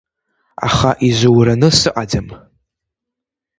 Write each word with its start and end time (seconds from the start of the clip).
Аха 0.67 0.91
изураны 1.07 1.69
сыҟаӡам… 1.79 2.27